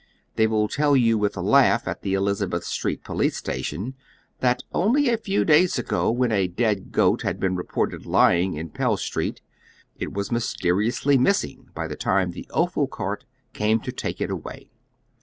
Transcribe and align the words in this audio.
Tliey 0.35 0.47
will 0.47 0.67
tell 0.67 0.97
yon 0.97 1.19
with 1.19 1.37
a 1.37 1.43
laugh 1.43 1.87
at 1.87 2.01
the 2.01 2.15
Elizabeth 2.15 2.63
Street 2.63 3.03
police 3.03 3.37
station 3.37 3.93
that 4.39 4.63
only 4.73 5.07
a 5.09 5.15
few 5.15 5.45
days 5.45 5.77
ago 5.77 6.09
when 6.09 6.31
a 6.31 6.47
dead 6.47 6.91
goat 6.91 7.21
had 7.21 7.39
been 7.39 7.55
reported 7.55 8.07
lying 8.07 8.55
in 8.55 8.71
Pell 8.71 8.97
Street 8.97 9.41
it 9.99 10.11
was 10.11 10.29
mysterionsly 10.31 11.19
missing 11.19 11.69
by 11.75 11.87
the 11.87 11.95
time 11.95 12.31
the 12.31 12.49
offal 12.51 12.87
cart 12.87 13.25
came 13.53 13.79
to 13.81 13.91
take 13.91 14.19
it 14.19 14.31
away. 14.31 14.71